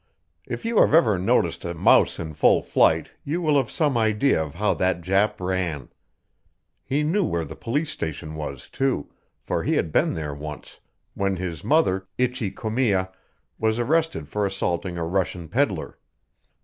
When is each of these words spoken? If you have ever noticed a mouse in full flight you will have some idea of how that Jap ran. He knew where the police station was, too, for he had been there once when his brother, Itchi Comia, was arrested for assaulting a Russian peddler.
If 0.47 0.65
you 0.65 0.79
have 0.79 0.95
ever 0.95 1.19
noticed 1.19 1.63
a 1.63 1.75
mouse 1.75 2.17
in 2.17 2.33
full 2.33 2.63
flight 2.63 3.11
you 3.23 3.39
will 3.39 3.55
have 3.57 3.69
some 3.69 3.95
idea 3.99 4.43
of 4.43 4.55
how 4.55 4.73
that 4.73 5.01
Jap 5.01 5.39
ran. 5.39 5.89
He 6.83 7.03
knew 7.03 7.23
where 7.23 7.45
the 7.45 7.55
police 7.55 7.91
station 7.91 8.33
was, 8.33 8.67
too, 8.67 9.11
for 9.43 9.61
he 9.61 9.75
had 9.75 9.91
been 9.91 10.15
there 10.15 10.33
once 10.33 10.79
when 11.13 11.35
his 11.35 11.61
brother, 11.61 12.07
Itchi 12.17 12.49
Comia, 12.49 13.11
was 13.59 13.77
arrested 13.77 14.27
for 14.27 14.43
assaulting 14.43 14.97
a 14.97 15.05
Russian 15.05 15.47
peddler. 15.47 15.99